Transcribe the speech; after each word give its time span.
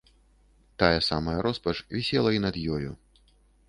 Тая 0.83 1.01
самая 1.09 1.37
роспач 1.49 1.77
вісела 1.95 2.29
і 2.41 2.45
над 2.49 2.55
ёю. 2.75 2.91